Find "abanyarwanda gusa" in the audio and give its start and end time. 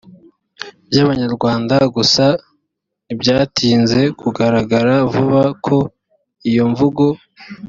1.03-2.25